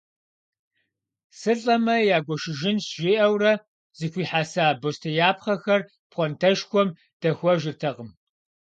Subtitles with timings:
[1.39, 3.53] «Сылӏэмэ, ягуэшыжынщ» жиӏэурэ,
[3.97, 6.89] зэхуихьэса бостеяпхъэхэр пхъуантэшхуэм
[7.21, 8.09] дэхуэжыртэкъым.